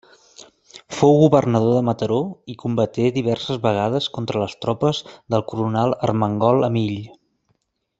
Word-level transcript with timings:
Fou 0.99 1.19
governador 1.23 1.75
de 1.75 1.83
Mataró 1.89 2.17
i 2.53 2.57
combaté 2.65 3.07
diverses 3.19 3.61
vegades 3.69 4.09
contra 4.19 4.43
les 4.47 4.59
tropes 4.67 5.05
del 5.35 5.49
coronel 5.53 5.97
Ermengol 6.13 6.71
Amill. 6.73 7.01